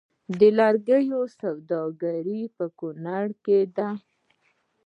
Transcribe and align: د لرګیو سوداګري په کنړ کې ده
د 0.39 0.41
لرګیو 0.59 1.21
سوداګري 1.39 2.41
په 2.57 2.65
کنړ 2.79 3.25
کې 3.45 3.59
ده 3.75 3.89